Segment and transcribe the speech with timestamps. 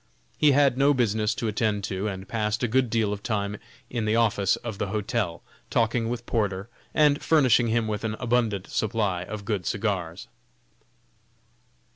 [0.35, 3.57] He had no business to attend to and passed a good deal of time
[3.87, 8.65] in the office of the hotel, talking with Porter and furnishing him with an abundant
[8.65, 10.27] supply of good cigars.